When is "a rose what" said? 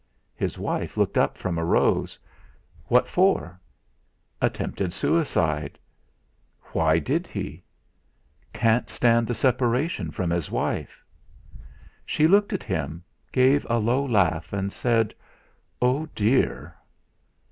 1.59-3.07